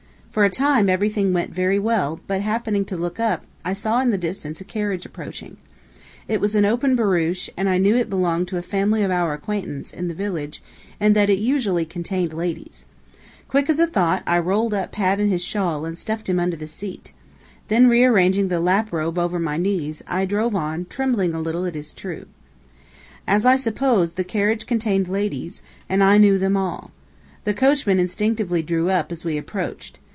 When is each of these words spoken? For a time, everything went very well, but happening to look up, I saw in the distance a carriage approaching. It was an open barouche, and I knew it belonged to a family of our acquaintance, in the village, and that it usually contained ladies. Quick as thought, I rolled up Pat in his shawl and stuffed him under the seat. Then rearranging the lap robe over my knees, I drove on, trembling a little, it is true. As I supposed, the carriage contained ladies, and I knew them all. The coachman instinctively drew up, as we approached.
For 0.31 0.45
a 0.45 0.49
time, 0.49 0.87
everything 0.89 1.33
went 1.33 1.51
very 1.53 1.77
well, 1.77 2.21
but 2.25 2.39
happening 2.39 2.85
to 2.85 2.95
look 2.95 3.19
up, 3.19 3.43
I 3.65 3.73
saw 3.73 3.99
in 3.99 4.11
the 4.11 4.17
distance 4.17 4.61
a 4.61 4.63
carriage 4.63 5.05
approaching. 5.05 5.57
It 6.25 6.39
was 6.39 6.55
an 6.55 6.63
open 6.63 6.95
barouche, 6.95 7.49
and 7.57 7.67
I 7.67 7.77
knew 7.77 7.97
it 7.97 8.09
belonged 8.09 8.47
to 8.47 8.57
a 8.57 8.61
family 8.61 9.03
of 9.03 9.11
our 9.11 9.33
acquaintance, 9.33 9.91
in 9.91 10.07
the 10.07 10.13
village, 10.13 10.63
and 11.01 11.17
that 11.17 11.29
it 11.29 11.39
usually 11.39 11.83
contained 11.85 12.31
ladies. 12.31 12.85
Quick 13.49 13.69
as 13.69 13.77
thought, 13.87 14.23
I 14.25 14.39
rolled 14.39 14.73
up 14.73 14.93
Pat 14.93 15.19
in 15.19 15.27
his 15.29 15.43
shawl 15.43 15.83
and 15.83 15.97
stuffed 15.97 16.29
him 16.29 16.39
under 16.39 16.55
the 16.55 16.65
seat. 16.65 17.11
Then 17.67 17.89
rearranging 17.89 18.47
the 18.47 18.61
lap 18.61 18.93
robe 18.93 19.19
over 19.19 19.37
my 19.37 19.57
knees, 19.57 20.01
I 20.07 20.23
drove 20.23 20.55
on, 20.55 20.85
trembling 20.85 21.33
a 21.33 21.41
little, 21.41 21.65
it 21.65 21.75
is 21.75 21.91
true. 21.91 22.25
As 23.27 23.45
I 23.45 23.57
supposed, 23.57 24.15
the 24.15 24.23
carriage 24.23 24.65
contained 24.65 25.09
ladies, 25.09 25.61
and 25.89 26.01
I 26.01 26.17
knew 26.17 26.37
them 26.37 26.55
all. 26.55 26.91
The 27.43 27.53
coachman 27.53 27.99
instinctively 27.99 28.61
drew 28.61 28.89
up, 28.89 29.11
as 29.11 29.25
we 29.25 29.37
approached. 29.37 29.99